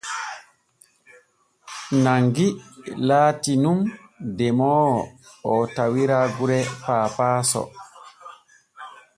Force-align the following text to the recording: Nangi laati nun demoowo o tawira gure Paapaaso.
Nangi 2.03 2.47
laati 3.07 3.53
nun 3.63 3.79
demoowo 4.37 4.99
o 5.53 5.55
tawira 5.75 6.19
gure 6.37 6.59
Paapaaso. 6.83 7.63